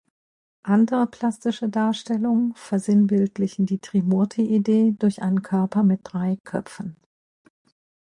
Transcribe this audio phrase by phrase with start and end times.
[0.63, 6.95] Andere plastische Darstellungen versinnbildlichen die Trimurti-Idee durch einen Körper mit drei Köpfen.